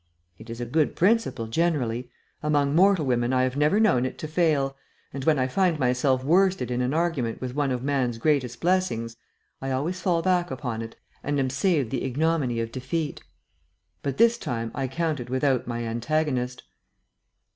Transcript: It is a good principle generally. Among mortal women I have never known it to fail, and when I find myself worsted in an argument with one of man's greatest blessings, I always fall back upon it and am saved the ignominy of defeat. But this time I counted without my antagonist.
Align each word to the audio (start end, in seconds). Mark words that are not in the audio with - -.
It 0.39 0.49
is 0.49 0.59
a 0.59 0.65
good 0.65 0.95
principle 0.95 1.45
generally. 1.45 2.09
Among 2.41 2.73
mortal 2.73 3.05
women 3.05 3.33
I 3.33 3.43
have 3.43 3.55
never 3.55 3.79
known 3.79 4.03
it 4.03 4.17
to 4.17 4.27
fail, 4.27 4.75
and 5.13 5.23
when 5.25 5.37
I 5.37 5.45
find 5.45 5.77
myself 5.77 6.23
worsted 6.23 6.71
in 6.71 6.81
an 6.81 6.91
argument 6.91 7.39
with 7.39 7.53
one 7.53 7.69
of 7.69 7.83
man's 7.83 8.17
greatest 8.17 8.59
blessings, 8.61 9.15
I 9.61 9.69
always 9.69 10.01
fall 10.01 10.23
back 10.23 10.49
upon 10.49 10.81
it 10.81 10.95
and 11.21 11.39
am 11.39 11.51
saved 11.51 11.91
the 11.91 12.03
ignominy 12.03 12.59
of 12.61 12.71
defeat. 12.71 13.21
But 14.01 14.17
this 14.17 14.39
time 14.39 14.71
I 14.73 14.87
counted 14.87 15.29
without 15.29 15.67
my 15.67 15.83
antagonist. 15.85 16.63